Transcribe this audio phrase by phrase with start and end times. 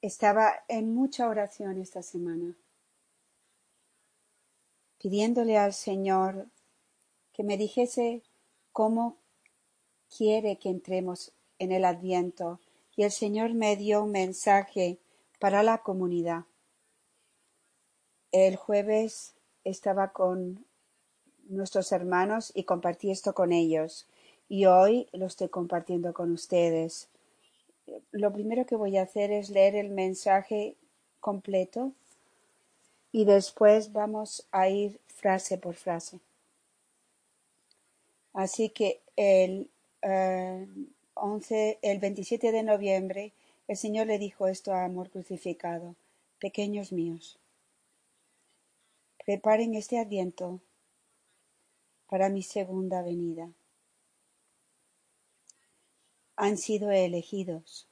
[0.00, 2.54] Estaba en mucha oración esta semana,
[5.00, 6.46] pidiéndole al Señor
[7.32, 8.22] que me dijese
[8.70, 9.16] cómo
[10.16, 12.60] quiere que entremos en el Adviento
[12.94, 14.98] y el Señor me dio un mensaje
[15.40, 16.44] para la comunidad.
[18.30, 20.64] El jueves estaba con
[21.48, 24.06] nuestros hermanos y compartí esto con ellos
[24.48, 27.08] y hoy lo estoy compartiendo con ustedes.
[28.12, 30.76] Lo primero que voy a hacer es leer el mensaje
[31.20, 31.92] completo
[33.12, 36.20] y después vamos a ir frase por frase.
[38.32, 39.68] Así que el
[41.14, 43.32] 11, el 27 de noviembre,
[43.66, 45.96] el Señor le dijo esto a Amor Crucificado,
[46.38, 47.38] pequeños míos,
[49.24, 50.60] preparen este adviento
[52.08, 53.50] para mi segunda venida.
[56.40, 57.88] Han sido elegidos,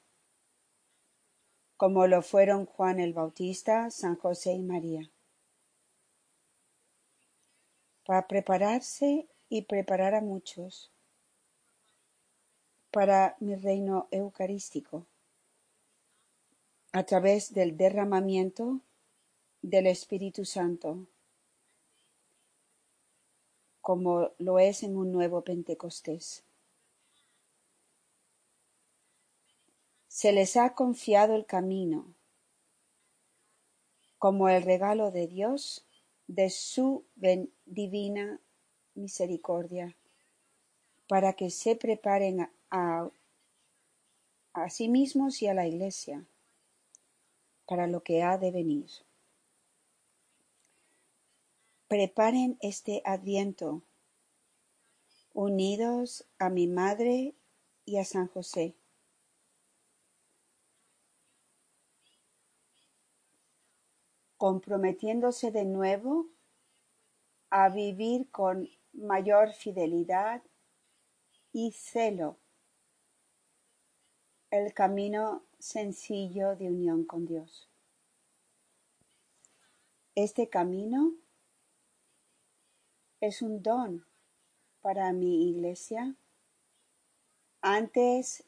[1.75, 5.11] como lo fueron Juan el Bautista, San José y María,
[8.05, 10.93] para prepararse y preparar a muchos
[12.89, 15.05] para mi reino eucarístico
[16.93, 18.79] a través del derramamiento
[19.61, 21.05] del Espíritu Santo,
[23.81, 26.46] como lo es en un nuevo Pentecostés.
[30.17, 32.15] Se les ha confiado el camino
[34.17, 35.85] como el regalo de Dios
[36.25, 37.05] de su
[37.67, 38.41] divina
[38.95, 39.95] misericordia,
[41.07, 43.11] para que se preparen a,
[44.71, 46.25] sí mismos y a la Iglesia
[47.67, 48.89] para lo que ha de venir.
[51.87, 53.83] Preparen este adviento
[55.35, 57.35] unidos a mi Madre
[57.85, 58.73] y a San José.
[64.37, 66.27] Comprometiéndose de nuevo
[67.49, 70.41] a vivir con mayor fidelidad
[71.51, 72.37] y celo
[74.49, 77.69] el camino sencillo de unión con Dios.
[80.15, 81.13] Este camino
[83.19, 84.05] es un don
[84.81, 86.15] para mi iglesia
[87.61, 88.43] antes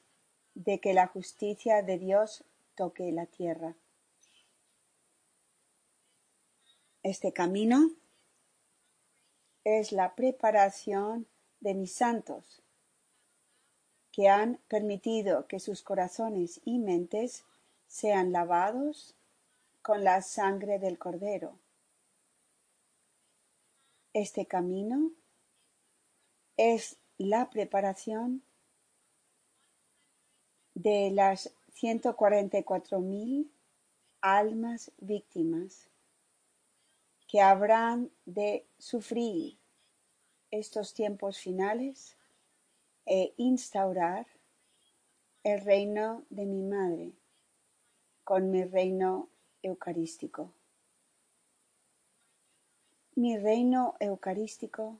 [0.55, 2.43] de que la justicia de Dios
[2.75, 3.75] toque la tierra.
[7.01, 7.91] Este camino
[9.63, 11.27] es la preparación
[11.61, 12.61] de mis santos,
[14.11, 17.45] que han permitido que sus corazones y mentes
[17.87, 19.15] sean lavados
[19.81, 21.57] con la sangre del Cordero.
[24.11, 25.13] Este camino
[26.57, 28.43] es la preparación
[30.73, 33.49] de las 144.000
[34.19, 35.88] almas víctimas
[37.29, 39.59] que habrán de sufrir
[40.49, 42.17] estos tiempos finales
[43.05, 44.25] e instaurar
[45.43, 47.11] el reino de mi madre
[48.23, 49.29] con mi reino
[49.61, 50.51] eucarístico.
[53.13, 54.97] Mi reino eucarístico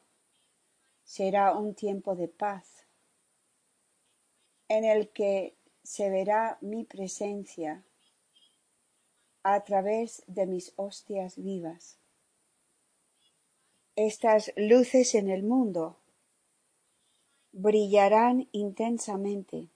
[1.03, 2.85] será un tiempo de paz
[4.67, 7.83] en el que se verá mi presencia
[9.41, 11.98] a través de mis hostias vivas
[14.05, 15.97] estas luces en el mundo
[17.51, 19.67] brillarán intensamente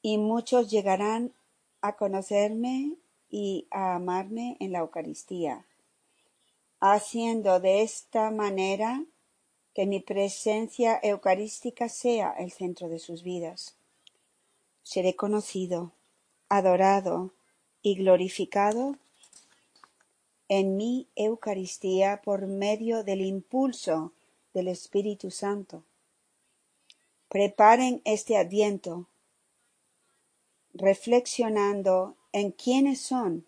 [0.00, 1.34] y muchos llegarán
[1.82, 2.94] a conocerme
[3.28, 5.66] y a amarme en la Eucaristía,
[6.80, 9.04] haciendo de esta manera
[9.74, 13.76] que mi presencia eucarística sea el centro de sus vidas.
[14.82, 15.92] Seré conocido,
[16.48, 17.34] adorado
[17.82, 18.96] y glorificado
[20.50, 24.12] en mi Eucaristía por medio del impulso
[24.52, 25.84] del Espíritu Santo.
[27.28, 29.06] Preparen este adviento
[30.74, 33.46] reflexionando en quiénes son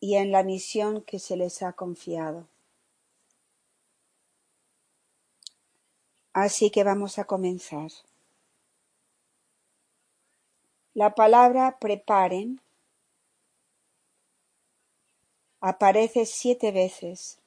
[0.00, 2.48] y en la misión que se les ha confiado.
[6.32, 7.90] Así que vamos a comenzar.
[10.94, 12.62] La palabra preparen
[15.60, 17.38] aparece siete veces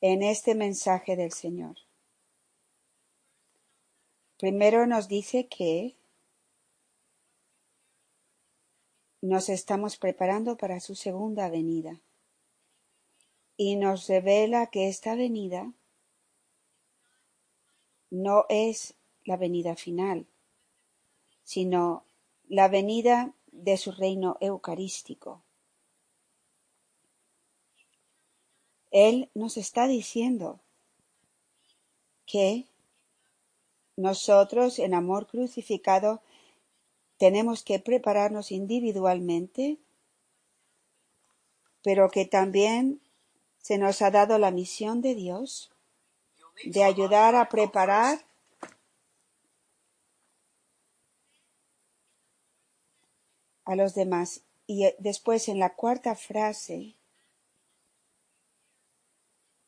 [0.00, 1.76] en este mensaje del Señor.
[4.38, 5.96] Primero nos dice que
[9.22, 12.00] nos estamos preparando para su segunda venida
[13.56, 15.72] y nos revela que esta venida
[18.10, 18.94] no es
[19.24, 20.26] la venida final,
[21.42, 22.04] sino
[22.46, 25.45] la venida de su reino eucarístico.
[28.98, 30.58] Él nos está diciendo
[32.24, 32.64] que
[33.94, 36.22] nosotros en amor crucificado
[37.18, 39.76] tenemos que prepararnos individualmente,
[41.82, 43.02] pero que también
[43.58, 45.70] se nos ha dado la misión de Dios
[46.64, 48.24] de ayudar a preparar
[53.66, 54.40] a los demás.
[54.66, 56.94] Y eh, después en la cuarta frase,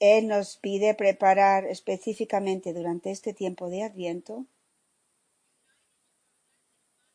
[0.00, 4.45] Él nos pide preparar específicamente durante este tiempo de Adviento,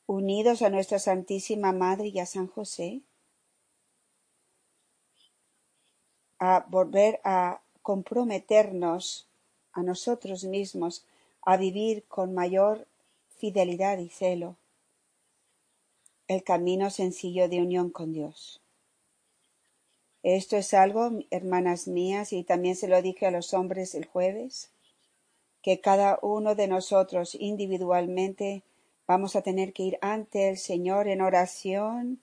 [0.06, 3.02] unidos a nuestra Santísima Madre y a San José,
[6.40, 9.28] a volver a comprometernos
[9.72, 11.06] a nosotros mismos
[11.42, 12.88] a vivir con mayor
[13.38, 14.56] fidelidad y celo
[16.28, 18.63] el camino sencillo de unión con Dios.
[20.24, 24.72] Esto es algo, hermanas mías, y también se lo dije a los hombres el jueves,
[25.62, 28.64] que cada uno de nosotros individualmente
[29.06, 32.22] vamos a tener que ir ante el Señor en oración,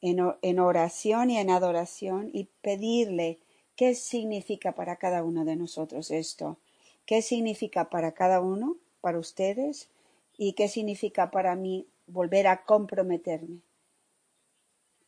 [0.00, 3.38] en, oración y en adoración y pedirle
[3.76, 6.58] qué significa para cada uno de nosotros esto,
[7.06, 9.88] qué significa para cada uno, para ustedes,
[10.36, 13.60] y qué significa para mí volver a comprometerme.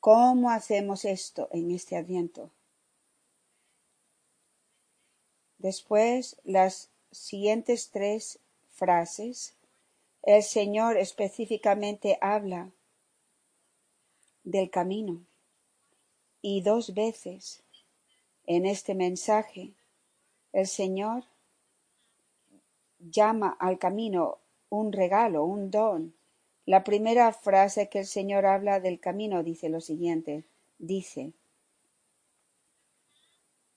[0.01, 2.51] ¿Cómo hacemos esto en este adviento?
[5.59, 8.39] Después, las siguientes tres
[8.71, 9.55] frases,
[10.23, 12.71] el Señor específicamente habla
[14.43, 15.21] del camino.
[16.41, 17.63] Y dos veces
[18.47, 19.75] en este mensaje,
[20.55, 21.25] el Señor
[22.99, 24.39] llama al camino
[24.71, 26.15] un regalo, un don,
[26.67, 30.45] la primera frase que el Señor habla del camino dice lo siguiente,
[30.79, 31.33] dice,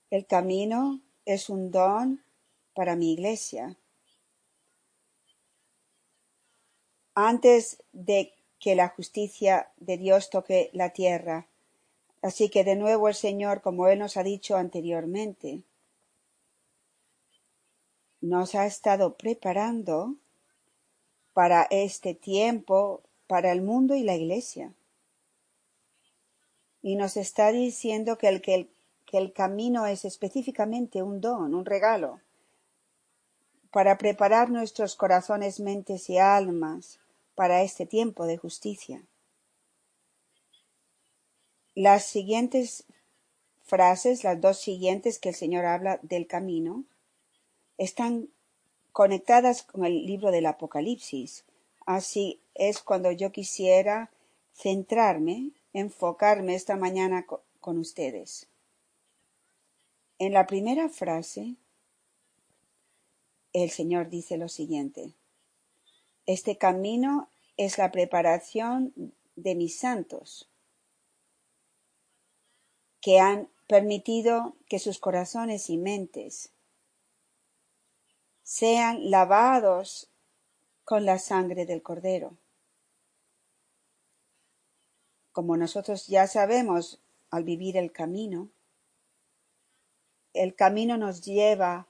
[0.10, 2.24] el camino es un don
[2.76, 3.78] para mi iglesia.
[7.16, 11.48] Antes de que la justicia de Dios toque la tierra.
[12.22, 15.64] Así que de nuevo el Señor, como Él nos ha dicho anteriormente,
[18.22, 20.16] nos ha estado preparando
[21.34, 24.72] para este tiempo, para el mundo y la iglesia.
[26.82, 28.68] Y nos está diciendo que el, que
[29.12, 32.20] el, camino es específicamente un don, un regalo,
[33.72, 37.00] para preparar nuestros corazones, mentes y almas
[37.34, 39.02] para este tiempo de justicia.
[41.74, 42.86] Las siguientes
[43.64, 46.84] frases, las dos siguientes que el Señor habla del camino,
[47.78, 48.30] están
[48.94, 51.44] conectadas con el libro del Apocalipsis.
[51.86, 54.12] Así es cuando yo quisiera
[54.54, 57.26] centrarme, enfocarme esta mañana
[57.60, 58.48] con ustedes.
[60.20, 61.56] En la primera frase,
[63.52, 65.14] el Señor dice lo siguiente.
[66.28, 68.94] Este camino es la preparación
[69.36, 70.48] de mis santos,
[73.02, 76.52] que han permitido que sus corazones y mentes
[78.44, 80.10] sean lavados
[80.84, 82.38] con la sangre del Cordero.
[85.32, 87.02] Como nosotros ya sabemos
[87.32, 88.50] al vivir el camino,
[90.34, 91.88] el camino nos lleva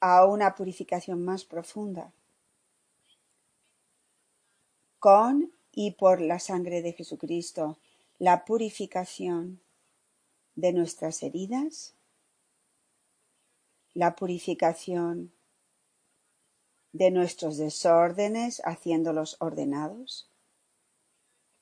[0.00, 2.12] a una purificación más profunda
[4.98, 7.78] con y por la sangre de Jesucristo,
[8.18, 9.60] la purificación
[10.54, 11.94] de nuestras heridas,
[13.94, 15.32] la purificación
[16.92, 20.30] de nuestros desórdenes haciéndolos ordenados,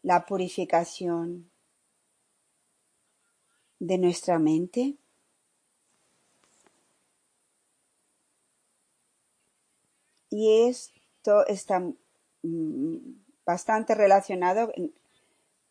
[0.03, 1.51] la purificación
[3.79, 4.97] de nuestra mente,
[10.31, 11.81] y esto está
[12.43, 12.97] mm,
[13.45, 14.73] bastante relacionado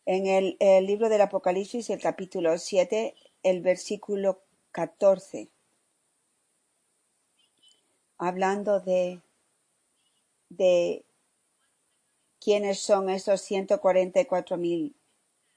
[0.06, 5.50] en, el, libro del Apocalipsis, el capítulo 7, el versículo 14
[8.22, 9.20] hablando de,
[10.48, 11.04] de
[12.38, 14.94] quiénes son esos 144 mil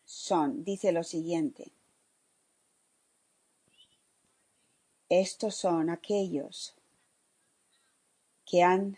[0.04, 1.72] son, dice lo siguiente.
[5.10, 6.74] Estos son aquellos
[8.48, 8.98] que han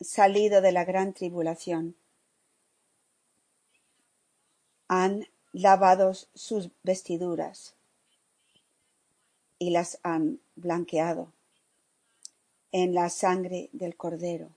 [0.00, 1.96] salido de la gran tribulación,
[4.86, 7.74] han lavado sus vestiduras
[9.58, 11.32] y las han blanqueado
[12.70, 14.50] en la sangre del cordero.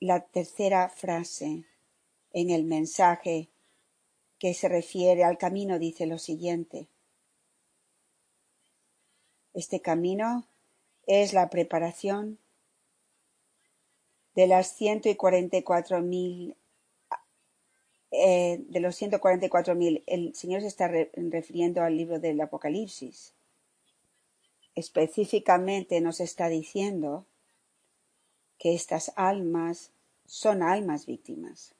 [0.00, 1.64] La tercera frase
[2.32, 3.48] en el mensaje
[4.38, 6.88] que se refiere al camino dice lo siguiente.
[9.54, 10.46] Este camino
[11.06, 12.38] es la preparación
[14.34, 16.54] de las 144.000
[18.16, 20.02] eh, de los ciento cuarenta y cuatro mil.
[20.06, 23.34] El Señor se está re- refiriendo al libro del Apocalipsis.
[24.74, 27.24] Específicamente nos está diciendo
[28.58, 29.90] que estas almas
[30.26, 31.74] son almas víctimas.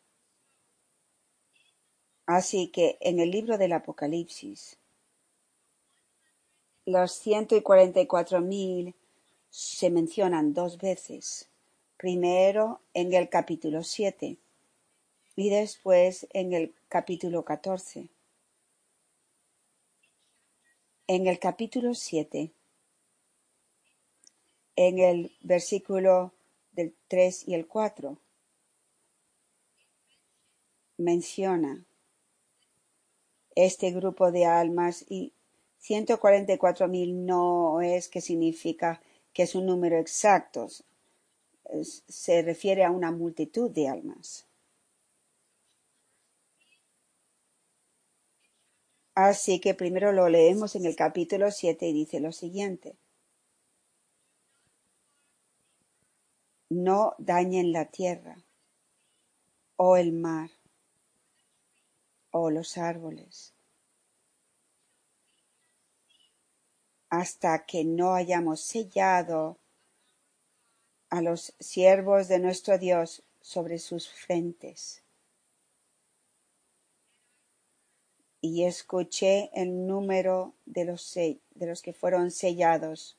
[2.26, 4.78] Así que en el libro del Apocalipsis,
[6.85, 8.95] los ciento y cuarenta y cuatro mil
[9.50, 11.49] se mencionan dos veces.
[11.97, 14.37] Primero en el capítulo 7
[15.37, 18.09] y después en el capítulo 14.
[21.07, 22.50] En el capítulo 7,
[24.75, 26.33] en el versículo
[26.73, 28.19] del 3 y el 4,
[30.97, 31.85] menciona
[33.55, 35.33] este grupo de almas y
[35.83, 39.00] 144.000 no es que significa
[39.33, 40.69] que es un número exacto,
[42.09, 44.47] se refiere a una multitud de almas.
[49.16, 52.96] Así que primero lo leemos en el capítulo 7 y dice lo siguiente.
[56.68, 58.37] No dañen la tierra,
[59.76, 60.50] o el mar,
[62.30, 63.54] o los árboles,
[67.08, 69.56] hasta que no hayamos sellado
[71.08, 75.05] a los siervos de nuestro Dios sobre sus frentes.
[78.49, 83.17] Y escuché el número de los, de los que fueron sellados,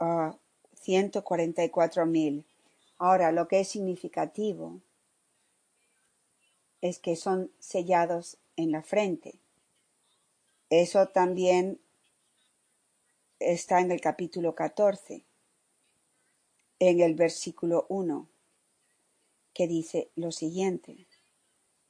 [0.00, 0.34] a
[0.82, 2.44] 144.000.
[2.96, 4.80] Ahora, lo que es significativo
[6.80, 9.34] es que son sellados en la frente.
[10.70, 11.78] Eso también
[13.40, 15.22] está en el capítulo 14,
[16.78, 18.26] en el versículo 1,
[19.52, 21.06] que dice lo siguiente.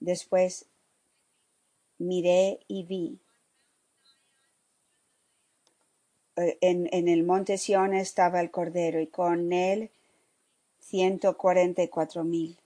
[0.05, 0.67] Después
[1.99, 3.19] miré y vi.
[6.37, 9.91] eh, En, en el monte Sión estaba el Cordero y con él
[10.79, 12.59] ciento cuarenta y cuatro mil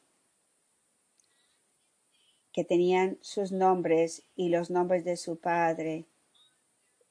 [2.52, 6.06] que tenían sus nombres y los nombres de su Padre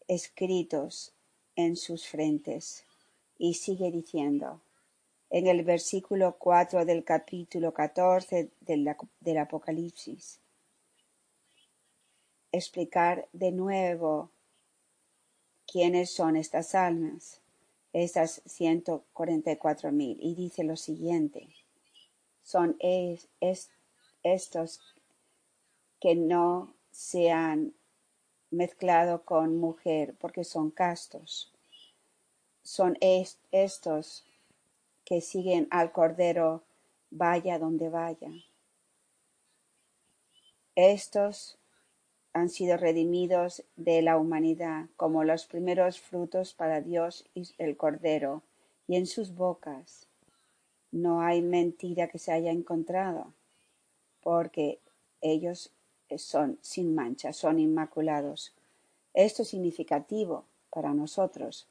[0.09, 1.13] escritos
[1.55, 2.83] en sus frentes.
[3.39, 4.59] Y sigue diciendo,
[5.29, 10.39] en el versículo 4 del capítulo 14 del, del Apocalipsis,
[12.51, 14.31] explicar de nuevo
[15.65, 17.41] quiénes son estas almas,
[17.93, 20.17] estas 144 mil.
[20.21, 21.47] Y dice lo siguiente,
[22.43, 23.69] son es- es-
[24.23, 24.79] estos
[25.99, 27.73] que no se han
[28.49, 31.51] mezclado con mujer porque son castos.
[32.63, 34.23] Son es- estos
[35.07, 36.63] que siguen al Cordero
[37.11, 38.29] vaya donde vaya.
[40.75, 41.57] Estos
[42.33, 48.43] han sido redimidos de la humanidad como los primeros frutos para Dios y el Cordero,
[48.85, 50.07] y en sus bocas
[50.91, 53.33] no hay mentira que se haya encontrado,
[54.21, 54.79] porque
[55.21, 55.71] ellos
[56.17, 58.53] son sin mancha, son inmaculados.
[59.13, 61.65] Esto es significativo para nosotros,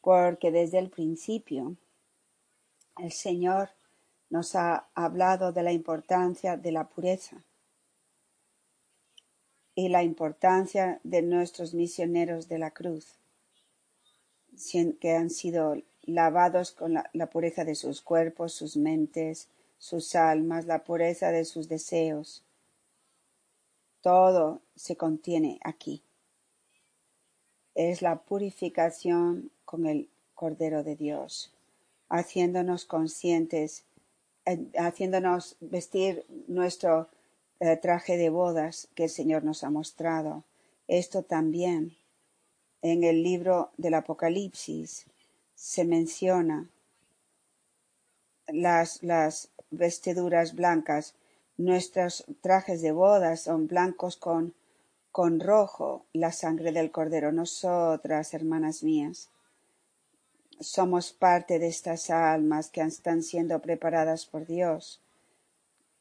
[0.00, 1.76] porque desde el principio
[2.98, 3.70] el Señor
[4.30, 7.44] nos ha hablado de la importancia de la pureza
[9.74, 13.14] y la importancia de nuestros misioneros de la cruz,
[15.00, 20.82] que han sido lavados con la pureza de sus cuerpos, sus mentes, sus almas, la
[20.82, 22.42] pureza de sus deseos.
[24.00, 26.02] Todo se contiene aquí.
[27.74, 31.52] Es la purificación con el Cordero de Dios,
[32.08, 33.84] haciéndonos conscientes,
[34.78, 37.08] haciéndonos vestir nuestro
[37.60, 40.44] eh, traje de bodas que el Señor nos ha mostrado.
[40.86, 41.96] Esto también
[42.82, 45.06] en el libro del Apocalipsis
[45.54, 46.70] se menciona
[48.46, 51.14] las, las vestiduras blancas.
[51.56, 54.54] Nuestros trajes de bodas son blancos con,
[55.10, 57.32] con rojo, la sangre del Cordero.
[57.32, 59.28] Nosotras, hermanas mías,
[60.60, 65.00] somos parte de estas almas que están siendo preparadas por Dios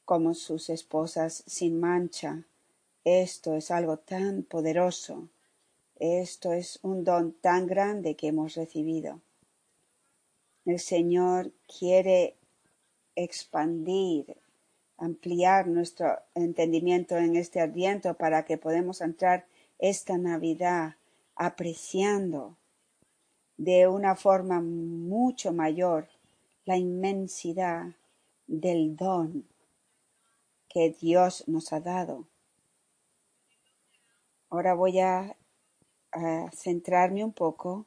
[0.05, 2.43] como sus esposas sin mancha.
[3.03, 5.27] Esto es algo tan poderoso.
[5.99, 9.19] Esto es un don tan grande que hemos recibido.
[10.65, 12.35] El Señor quiere
[13.15, 14.37] expandir,
[14.97, 19.45] ampliar nuestro entendimiento en este adviento para que podamos entrar
[19.79, 20.95] esta Navidad
[21.35, 22.55] apreciando
[23.57, 26.07] de una forma mucho mayor
[26.65, 27.95] la inmensidad
[28.45, 29.45] del don
[30.69, 32.27] que Dios nos ha dado.
[34.49, 35.35] Ahora voy a,
[36.53, 37.85] centrarme un poco.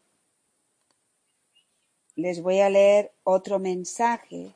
[2.14, 4.54] Les voy a leer otro mensaje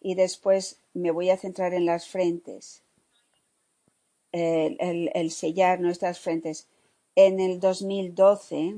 [0.00, 2.82] y después me voy a centrar en las frentes,
[4.32, 6.68] el- el sellar nuestras frentes.
[7.14, 8.74] En el 2012,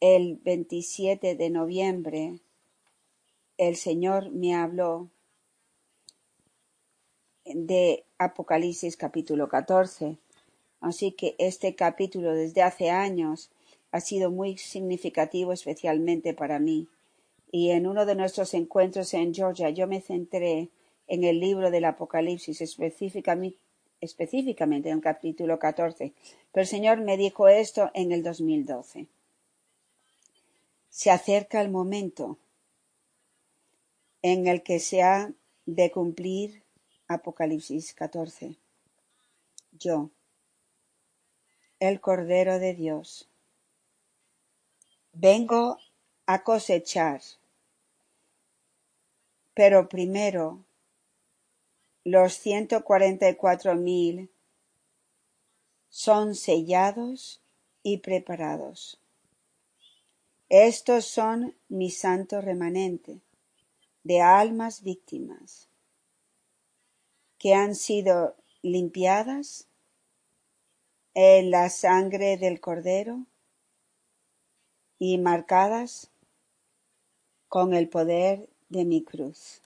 [0.00, 2.40] el 27 de noviembre,
[3.58, 5.10] el Señor me habló
[7.44, 10.16] de Apocalipsis capítulo 14.
[10.80, 13.50] Así que este capítulo desde hace años
[13.92, 16.88] ha sido muy significativo especialmente para mí.
[17.52, 20.70] Y en uno de nuestros encuentros en Georgia yo me centré
[21.08, 23.58] en el libro del Apocalipsis, específicamente,
[24.88, 26.14] en el capítulo 14.
[26.52, 29.08] Pero el Señor me dijo esto en el 2012.
[30.90, 32.36] Se acerca el momento
[34.22, 35.32] en el que se ha
[35.64, 36.62] de cumplir
[37.06, 38.56] Apocalipsis 14.
[39.78, 40.10] Yo,
[41.78, 43.28] el Cordero de Dios,
[45.12, 45.78] vengo
[46.26, 47.22] a cosechar,
[49.54, 50.64] pero primero
[52.04, 54.30] los ciento cuarenta y cuatro mil
[55.88, 57.40] son sellados
[57.82, 59.00] y preparados.
[60.50, 63.20] Estos son mi santo remanente
[64.02, 65.68] de almas víctimas
[67.38, 69.68] que han sido limpiadas
[71.14, 73.26] en la sangre del Cordero
[74.98, 76.10] y marcadas
[77.46, 79.62] con el poder de mi cruz.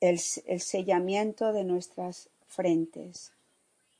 [0.00, 3.32] El, el sellamiento de nuestras frentes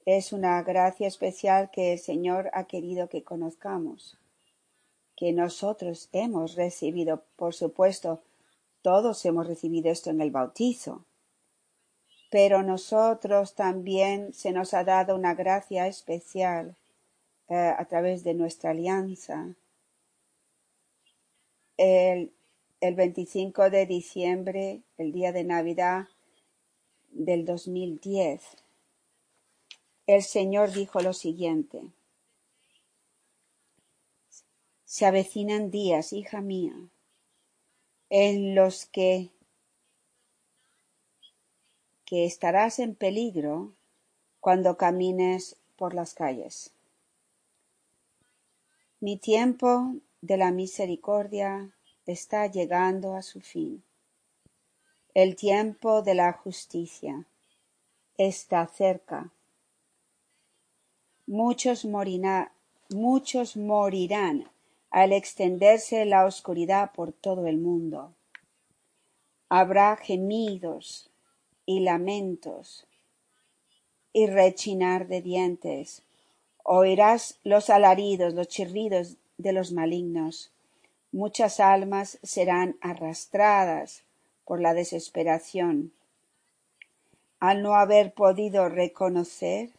[0.06, 4.18] es una gracia especial que el Señor ha querido que conozcamos,
[5.16, 8.20] que nosotros hemos recibido, por supuesto,
[8.82, 11.04] todos hemos recibido esto en el bautizo,
[12.30, 16.76] pero nosotros también se nos ha dado una gracia especial
[17.48, 19.54] eh, a través de nuestra alianza.
[21.76, 22.32] El,
[22.80, 26.08] el 25 de diciembre, el día de Navidad
[27.10, 28.63] del 2010,
[30.06, 31.82] el Señor dijo lo siguiente.
[34.84, 36.74] Se avecinan días, hija mía,
[38.10, 39.30] en los que,
[42.04, 43.72] que estarás en peligro
[44.40, 46.70] cuando camines por las calles.
[49.00, 51.74] Mi tiempo de la misericordia
[52.06, 53.82] está llegando a su fin.
[55.14, 57.26] El tiempo de la justicia
[58.16, 59.30] está cerca.
[61.26, 62.52] Muchos, morirá-
[62.90, 64.50] muchos morirán
[64.90, 68.12] al extenderse la oscuridad por todo el mundo.
[69.48, 71.10] Habrá gemidos
[71.66, 72.87] y lamentos
[74.12, 76.02] y rechinar de dientes.
[76.62, 80.50] Oirás los alaridos, los chirridos de los malignos.
[81.10, 84.02] Muchas almas serán arrastradas
[84.44, 85.92] por la desesperación
[87.40, 89.70] al no haber podido reconocer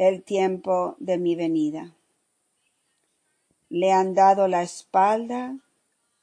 [0.00, 1.94] el tiempo de mi venida.
[3.68, 5.58] Le han dado la espalda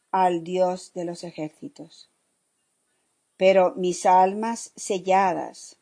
[0.10, 2.10] al Dios de los ejércitos.
[3.38, 5.78] Pero mis almas selladas,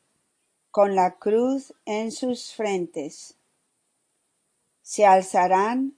[0.72, 3.38] con la cruz en sus frentes,
[4.82, 5.96] se alzarán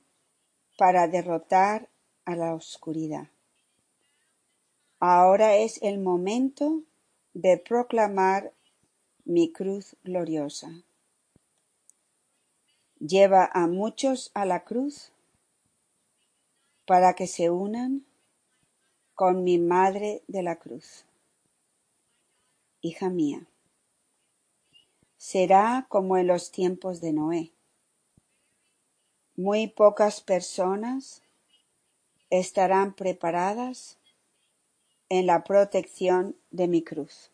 [0.78, 1.90] para derrotar
[2.26, 3.30] a la oscuridad.
[5.00, 6.84] Ahora es el momento
[7.34, 8.54] de proclamar
[9.26, 10.84] mi cruz gloriosa.
[13.00, 15.12] Lleva a muchos a la cruz
[16.86, 18.06] para que se unan
[19.14, 21.06] con mi madre de la cruz.
[22.82, 23.46] Hija mía,
[25.18, 27.52] será como en los tiempos de Noé.
[29.36, 31.22] Muy pocas personas
[32.30, 33.98] estarán preparadas
[35.10, 37.32] en la protección de mi cruz.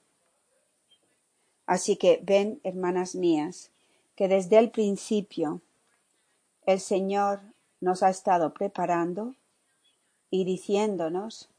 [1.65, 3.72] Así que ven, hermanas mías,
[4.15, 5.61] que desde el principio
[6.65, 7.41] el Señor
[7.81, 9.35] nos ha estado preparando
[10.29, 11.49] y diciéndonos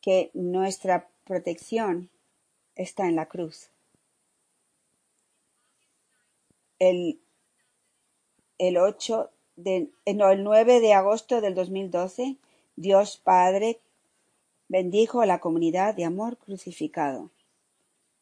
[0.00, 2.10] que nuestra protección
[2.74, 3.70] está en la cruz.
[6.78, 7.20] El,
[8.58, 12.36] el 8 de, eh, el 9 de agosto del 2012,
[12.76, 13.80] Dios Padre
[14.68, 17.30] bendijo a la comunidad de amor crucificado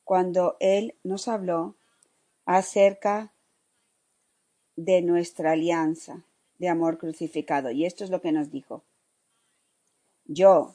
[0.04, 1.76] cuando Él nos habló
[2.44, 3.32] acerca
[4.76, 6.24] de nuestra alianza
[6.58, 7.70] de amor crucificado.
[7.70, 8.84] Y esto es lo que nos dijo.
[10.26, 10.74] Yo,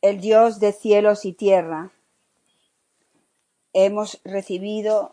[0.00, 1.90] el Dios de cielos y tierra,
[3.72, 5.12] hemos recibido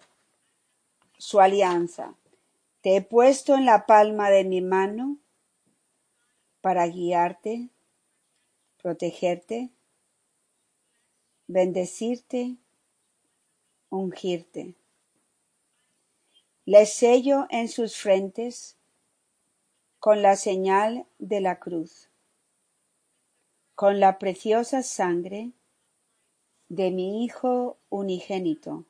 [1.17, 2.15] su alianza.
[2.81, 5.17] Te he puesto en la palma de mi mano
[6.61, 7.69] para guiarte,
[8.81, 9.69] protegerte,
[11.47, 12.55] bendecirte,
[13.89, 14.75] ungirte.
[16.65, 18.77] Les sello en sus frentes
[19.99, 22.09] con la señal de la cruz,
[23.75, 25.51] con la preciosa sangre
[26.69, 28.85] de mi Hijo unigénito.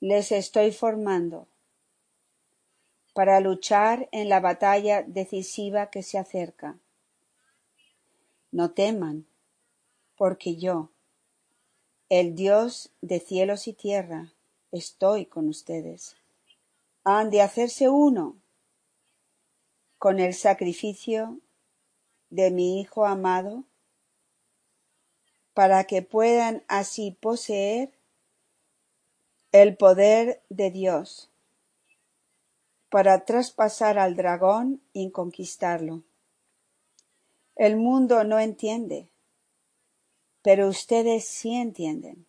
[0.00, 1.46] Les estoy formando
[3.12, 6.76] para luchar en la batalla decisiva que se acerca.
[8.50, 9.26] No teman,
[10.16, 10.90] porque yo,
[12.08, 14.33] el Dios de cielos y tierra,
[14.74, 16.16] estoy con ustedes.
[17.04, 18.36] Han de hacerse uno
[19.98, 21.38] con el sacrificio
[22.30, 23.64] de mi Hijo amado,
[25.54, 27.92] para que puedan así poseer
[29.52, 31.30] el poder de Dios,
[32.90, 36.02] para traspasar al dragón y conquistarlo.
[37.54, 39.08] El mundo no entiende,
[40.42, 42.26] pero ustedes sí entienden,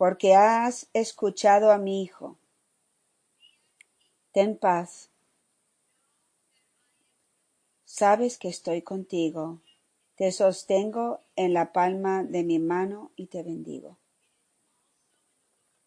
[0.00, 2.38] porque has escuchado a mi Hijo.
[4.32, 5.10] Ten paz
[7.84, 9.58] Sabes que estoy contigo,
[10.14, 13.98] te sostengo en la palma de mi mano y te bendigo.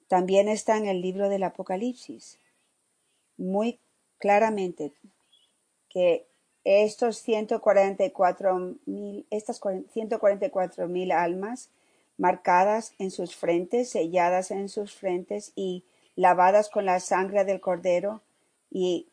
[0.08, 2.38] También está en el libro del Apocalipsis,
[3.36, 3.80] muy
[4.19, 4.93] claramente,
[5.89, 6.28] que
[6.63, 11.71] estos 144 mil, estas 144 mil almas
[12.17, 18.21] marcadas en sus frentes, selladas en sus frentes y lavadas con la sangre del cordero
[18.69, 19.08] y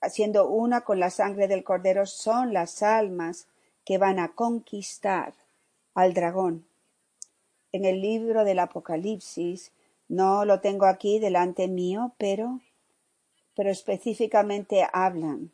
[0.00, 3.46] haciendo una con la sangre del cordero, son las almas
[3.84, 5.34] que van a conquistar
[5.94, 6.66] al dragón.
[7.72, 9.72] En el libro del Apocalipsis,
[10.08, 12.60] no lo tengo aquí delante mío, pero,
[13.54, 15.50] pero específicamente hablan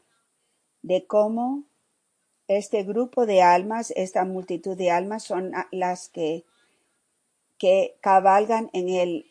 [0.83, 1.65] de cómo
[2.49, 6.45] este grupo de almas, esta multitud de almas son las que,
[7.61, 9.31] que cabalgan en el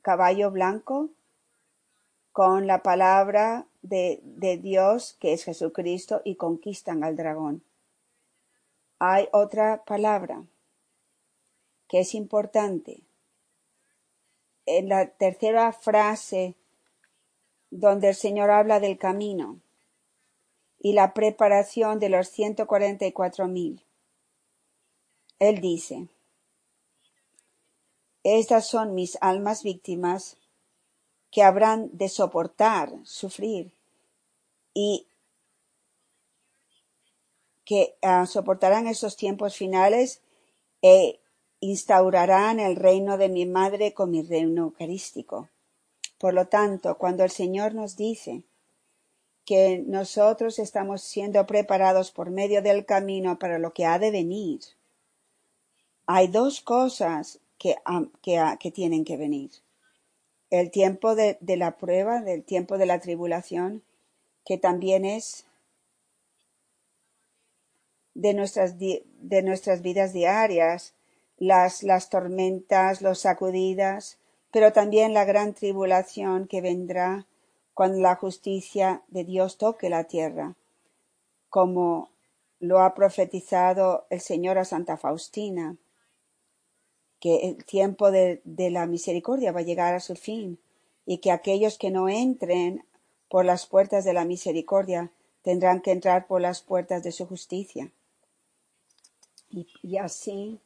[0.00, 1.10] caballo blanco
[2.30, 7.64] con la palabra de, de Dios, que es Jesucristo, y conquistan al dragón.
[9.00, 10.44] Hay otra palabra
[11.88, 13.02] que es importante.
[14.64, 16.54] En la tercera frase,
[17.70, 19.58] donde el Señor habla del camino
[20.78, 23.82] y la preparación de los 144 mil,
[25.40, 26.08] Él dice,
[28.36, 30.36] estas son mis almas víctimas
[31.30, 33.72] que habrán de soportar, sufrir
[34.74, 35.06] y
[37.64, 40.20] que ah, soportarán esos tiempos finales
[40.82, 41.20] e
[41.60, 45.48] instaurarán el reino de mi madre con mi reino eucarístico.
[46.18, 48.42] Por lo tanto, cuando el Señor nos dice
[49.44, 54.60] que nosotros estamos siendo preparados por medio del camino para lo que ha de venir,
[56.06, 57.76] hay dos cosas que,
[58.72, 59.50] tienen que venir.
[60.50, 63.82] El tiempo de, de la prueba, del tiempo de la tribulación,
[64.44, 65.46] que también es
[68.14, 70.94] de nuestras, de nuestras vidas diarias,
[71.36, 74.18] las, las tormentas, los sacudidas,
[74.50, 77.26] pero también la gran tribulación que vendrá
[77.74, 80.56] cuando la justicia de Dios toque la tierra,
[81.48, 82.10] como
[82.58, 85.76] lo ha profetizado el Señor a Santa Faustina
[87.20, 90.58] que el tiempo de, la misericordia va a llegar a su fin
[91.06, 92.84] y que aquellos que no entren
[93.28, 95.10] por las puertas de la misericordia
[95.42, 97.90] tendrán que entrar por las puertas de su justicia.
[99.50, 100.60] Y, así,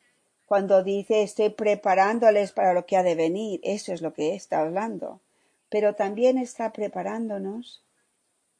[0.46, 4.60] cuando dice estoy preparándoles para lo que ha de venir, eso es lo que está
[4.60, 5.20] hablando.
[5.68, 7.82] Pero también está preparándonos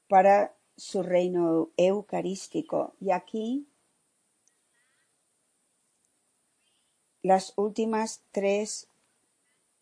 [0.09, 2.95] para su reino eucarístico.
[3.01, 3.67] Y aquí
[7.23, 8.89] las últimas tres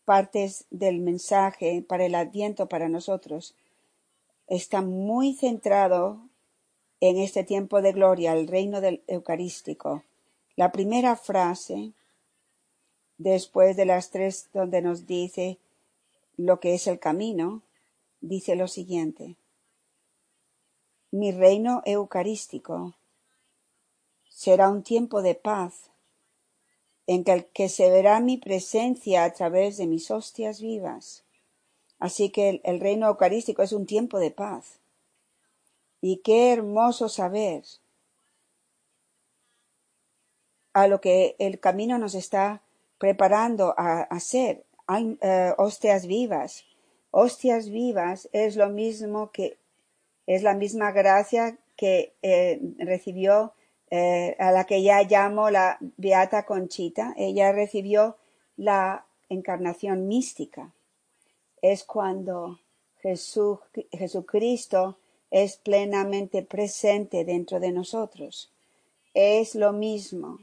[0.05, 3.55] partes del mensaje para el adviento para nosotros
[4.47, 6.19] está muy centrado
[6.99, 10.03] en este tiempo de gloria, el reino del Eucarístico.
[10.55, 11.93] La primera frase,
[13.17, 15.57] después de las tres donde nos dice
[16.37, 17.61] lo que es el camino,
[18.19, 19.35] dice lo siguiente.
[21.11, 22.93] Mi reino eucarístico
[24.29, 25.90] será un tiempo de paz
[27.07, 31.23] en que se verá mi presencia a través de mis hostias vivas.
[31.99, 34.79] Así que el, el reino eucarístico es un tiempo de paz.
[36.01, 37.63] Y qué hermoso saber
[40.73, 42.61] a lo que el camino nos está
[42.97, 44.63] preparando a hacer.
[44.87, 46.65] Hay, eh, hostias vivas.
[47.11, 49.57] Hostias vivas es lo mismo que
[50.27, 53.53] es la misma gracia que eh, recibió
[53.91, 57.13] eh, a la que ya llamo la Beata Conchita.
[57.17, 58.17] Ella recibió
[58.57, 60.71] la encarnación mística.
[61.61, 62.59] Es cuando
[63.01, 63.59] Jesús,
[63.91, 64.97] Jesucristo
[65.29, 68.51] es plenamente presente dentro de nosotros.
[69.13, 70.39] Es lo mismo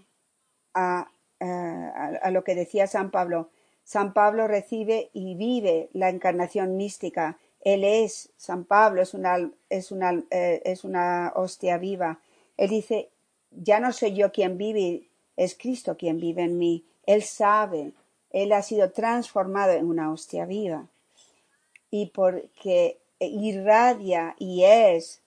[0.74, 1.08] a,
[1.40, 3.48] a, a lo que decía San Pablo.
[3.84, 7.38] San Pablo recibe y vive la encarnación mística.
[7.62, 12.20] Él es, San Pablo es una, es una, eh, es una hostia viva.
[12.58, 13.08] Él dice,
[13.50, 16.84] ya no soy yo quien vive, es Cristo quien vive en mí.
[17.06, 17.92] Él sabe,
[18.30, 20.86] Él ha sido transformado en una hostia viva.
[21.90, 25.20] Y porque irradia y es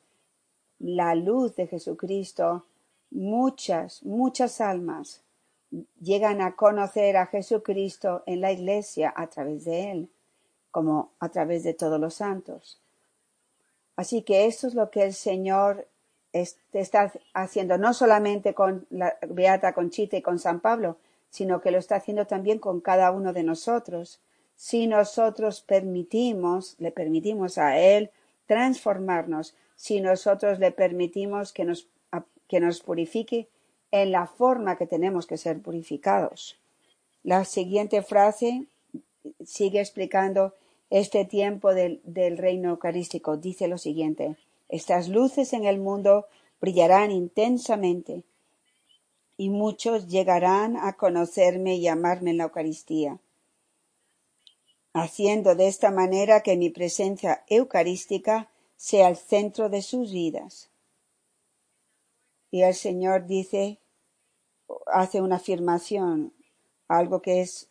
[0.80, 2.66] la luz de Jesucristo,
[3.10, 5.22] muchas, muchas almas
[6.02, 10.10] llegan a conocer a Jesucristo en la iglesia a través de Él,
[10.70, 12.80] como a través de todos los santos.
[13.96, 15.88] Así que esto es lo que el Señor
[16.34, 20.98] está haciendo, no solamente con la Beata Conchita y con San Pablo,
[21.30, 24.20] sino que lo está haciendo también con cada uno de nosotros.
[24.56, 28.12] Si nosotros permitimos, le permitimos a Él
[28.48, 31.88] transformarnos, si nosotros le permitimos que nos,
[32.48, 33.48] que nos purifique
[33.92, 36.58] en la forma que tenemos que ser purificados.
[37.24, 38.66] La siguiente frase
[39.46, 40.54] sigue explicando
[40.90, 43.38] este tiempo del, del, reino eucarístico.
[43.38, 44.36] Dice lo siguiente,
[44.72, 46.28] estas luces en el mundo
[46.62, 48.24] brillarán intensamente
[49.36, 53.20] y muchos llegarán a conocerme y amarme en la Eucaristía,
[54.94, 60.70] haciendo de esta manera que mi presencia eucarística sea el centro de sus vidas.
[62.50, 63.80] Y el Señor dice
[64.88, 66.34] hace una afirmación,
[66.88, 67.70] algo que es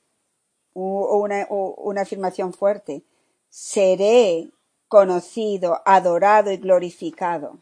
[0.74, 3.02] una, una afirmación fuerte.
[3.48, 4.50] Seré
[4.90, 7.60] conocido, adorado y glorificado.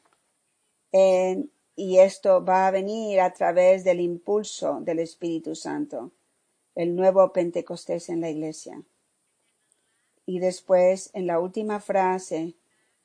[0.91, 6.11] Y esto va a venir a través del impulso del Espíritu Santo,
[6.75, 8.83] el nuevo Pentecostés en la iglesia.
[10.25, 12.55] Y después, en la última frase,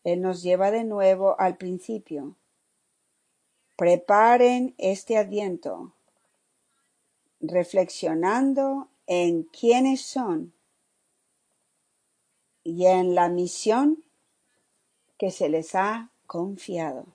[0.05, 2.37] Él nos lleva de nuevo al principio.
[3.75, 5.91] Preparen este adviento
[7.41, 10.53] reflexionando en quiénes son
[12.63, 14.01] y en la misión
[15.23, 17.05] que se les ha confiado.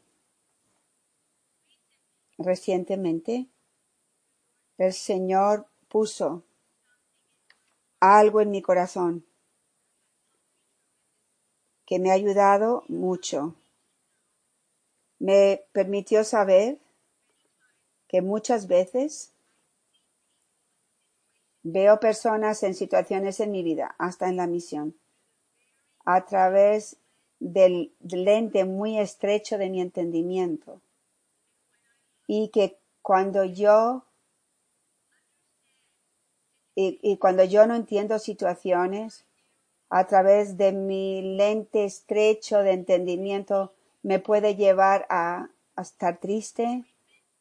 [2.39, 3.49] Recientemente,
[4.79, 6.43] el Señor puso
[8.01, 9.27] algo en mi corazón
[11.85, 13.55] que me ha ayudado mucho.
[15.19, 16.79] Me permitió saber
[18.09, 19.35] que muchas veces
[21.63, 24.97] Veo personas en situaciones en mi vida, hasta en la misión,
[26.07, 26.97] a través
[27.41, 30.81] del lente muy estrecho de mi entendimiento.
[32.27, 34.05] Y que cuando yo
[36.81, 39.25] y, cuando yo no entiendo situaciones,
[39.91, 43.73] a través de mi lente estrecho de entendimiento,
[44.05, 46.85] me puede llevar a, a estar triste,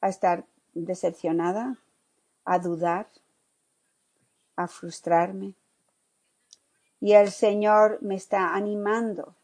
[0.02, 1.78] a estar decepcionada,
[2.46, 3.08] a dudar
[4.58, 5.54] a frustrarme.
[7.00, 9.37] Y el Señor me está animando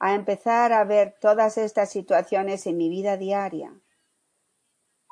[0.00, 3.72] a empezar a ver todas estas situaciones en mi vida diaria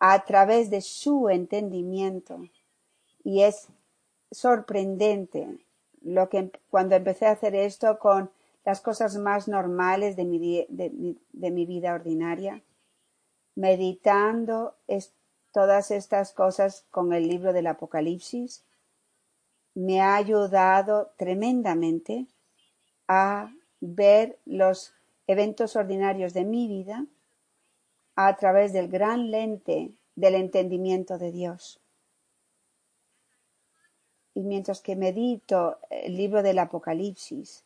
[0.01, 2.41] a través de su entendimiento.
[3.23, 3.69] Y es
[4.31, 5.59] sorprendente
[6.03, 8.31] lo que cuando empecé a hacer esto con
[8.65, 12.63] las cosas más normales de mi, de, vida ordinaria,
[13.55, 14.75] meditando
[15.53, 18.65] todas estas cosas con el libro del Apocalipsis,
[19.75, 22.27] me ha ayudado tremendamente
[23.07, 24.95] a ver los
[25.27, 27.07] eventos ordinarios de mi vida
[28.17, 31.81] a través del gran lente del entendimiento de Dios.
[34.35, 37.65] Y mientras que medito el libro del Apocalipsis,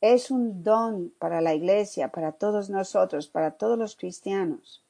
[0.00, 4.84] es un don para la Iglesia, para todos nosotros, para todos los cristianos.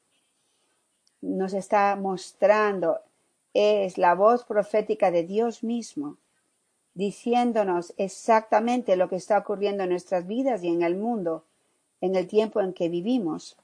[1.21, 3.01] Nos está mostrando
[3.59, 6.19] es la voz profética de Dios mismo,
[6.97, 11.45] diciéndonos exactamente lo que está ocurriendo en nuestras vidas y en el mundo,
[12.01, 13.59] en el tiempo en que vivimos.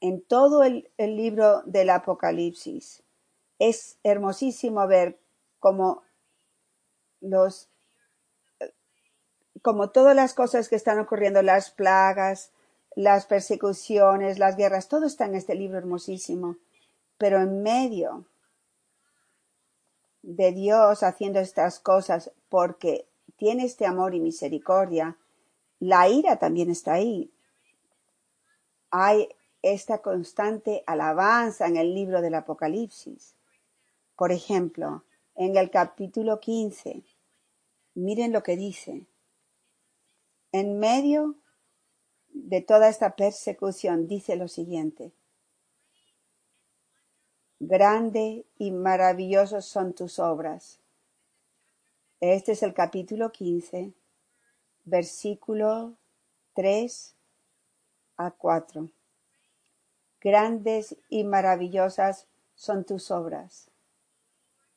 [0.00, 3.04] En todo el, libro del Apocalipsis
[3.60, 5.20] es hermosísimo ver
[5.60, 6.02] cómo
[7.20, 7.68] los
[9.62, 12.50] como todas las cosas que están ocurriendo, las plagas,
[12.96, 16.56] las persecuciones, las guerras, todo está en este libro hermosísimo.
[17.18, 18.24] Pero en medio
[20.22, 25.16] de Dios haciendo estas cosas porque tiene este amor y misericordia,
[25.78, 27.32] la ira también está ahí.
[28.90, 29.28] Hay
[29.62, 33.34] esta constante alabanza en el libro del Apocalipsis.
[34.16, 35.04] Por ejemplo,
[35.34, 37.02] en el capítulo 15,
[37.94, 39.06] miren lo que dice.
[40.52, 41.36] En medio
[42.28, 45.12] de toda esta persecución dice lo siguiente.
[47.62, 50.80] Grande y maravillosos son tus obras.
[52.18, 53.92] Este es el capítulo 15,
[54.86, 55.92] versículo
[56.54, 57.14] 3
[58.16, 58.88] a 4.
[60.22, 63.70] Grandes y maravillosas son tus obras.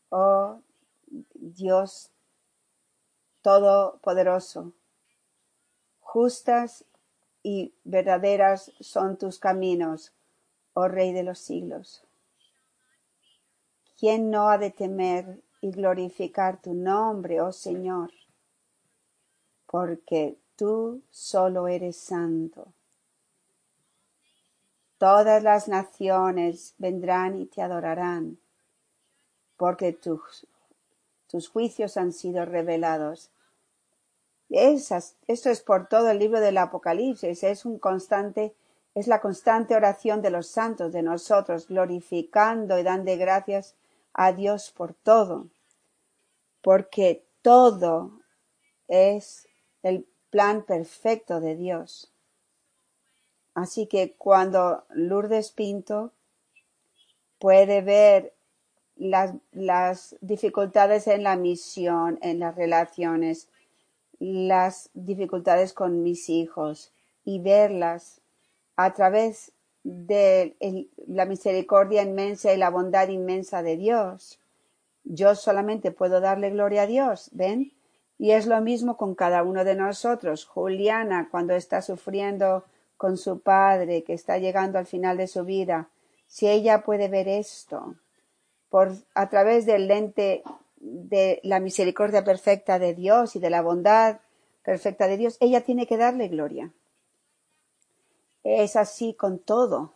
[0.09, 0.59] Oh
[1.35, 2.11] Dios
[3.41, 4.73] Todopoderoso,
[6.01, 6.83] justas
[7.43, 10.11] y verdaderas son tus caminos,
[10.73, 12.02] oh Rey de los siglos.
[14.03, 18.11] ¿Quién no ha de temer y glorificar tu nombre, oh Señor?
[19.65, 22.67] Porque tú solo eres santo.
[24.97, 28.39] Todas las naciones vendrán y te adorarán,
[29.55, 30.47] porque tus,
[31.29, 33.29] tus juicios han sido revelados.
[34.49, 38.53] Esas, esto es por todo el libro del Apocalipsis, es un constante,
[38.95, 43.75] es la constante oración de los santos, de nosotros, glorificando y dando gracias
[44.13, 45.47] a Dios por todo,
[46.61, 48.11] porque todo
[48.87, 49.47] es
[49.81, 52.11] el plan perfecto de Dios.
[53.53, 56.11] Así que cuando Lourdes Pinto
[57.39, 58.33] puede ver
[58.95, 63.49] las, las dificultades en la misión, en las relaciones,
[64.19, 66.93] las dificultades con mis hijos
[67.25, 68.21] y verlas
[68.75, 69.52] a través
[69.83, 70.55] de
[71.07, 74.39] la misericordia inmensa y la bondad inmensa de Dios.
[75.03, 77.73] Yo solamente puedo darle gloria a Dios, ¿ven?
[78.17, 80.45] Y es lo mismo con cada uno de nosotros.
[80.45, 82.63] Juliana, cuando está sufriendo
[82.95, 85.89] con su padre, que está llegando al final de su vida,
[86.27, 87.95] si ella puede ver esto
[88.69, 90.41] por a través del lente
[90.77, 94.19] de la misericordia perfecta de Dios y de la bondad
[94.63, 96.71] perfecta de Dios, ella tiene que darle gloria.
[98.43, 99.93] Es así con todo.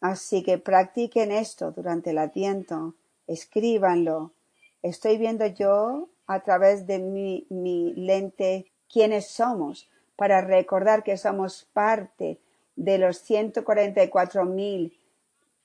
[0.00, 2.94] Así que practiquen esto durante el Adviento,
[3.26, 4.32] escríbanlo.
[4.82, 11.68] Estoy viendo yo a través de mi, mi lente quiénes somos para recordar que somos
[11.72, 12.40] parte
[12.76, 14.98] de los 144 mil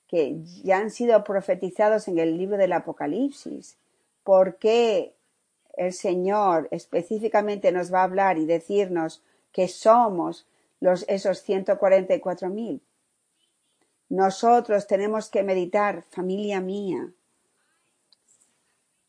[0.08, 3.76] que ya han sido profetizados en el libro del Apocalipsis.
[4.24, 5.14] ¿Por qué
[5.76, 10.47] el Señor específicamente nos va a hablar y decirnos que somos
[10.80, 12.80] los, esos 144 mil.
[14.08, 17.10] Nosotros tenemos que meditar, familia mía.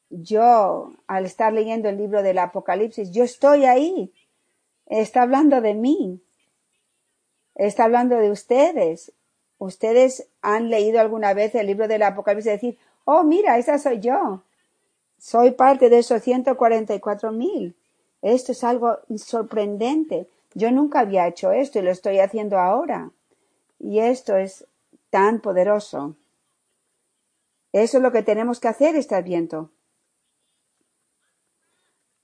[0.09, 4.11] Yo, al estar leyendo el libro del Apocalipsis, yo estoy ahí.
[4.87, 6.19] Está hablando de mí.
[7.55, 9.11] Está hablando de ustedes.
[9.59, 13.99] Ustedes han leído alguna vez el libro del Apocalipsis y decir, oh, mira, esa soy
[13.99, 14.41] yo.
[15.19, 17.75] Soy parte de esos 144 mil.
[18.21, 20.27] Esto es algo sorprendente.
[20.53, 23.11] Yo nunca había hecho esto y lo estoy haciendo ahora.
[23.79, 24.65] Y esto es
[25.09, 26.15] tan poderoso.
[27.71, 29.69] Eso es lo que tenemos que hacer este viento.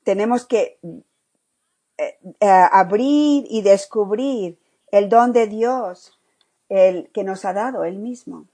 [0.03, 0.79] Tenemos que
[1.97, 4.59] eh, eh, abrir y descubrir
[4.91, 6.19] el don de Dios,
[6.69, 8.47] el que nos ha dado Él mismo.